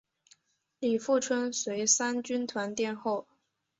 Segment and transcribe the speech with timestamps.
[0.79, 3.27] 李富春随三军团殿后。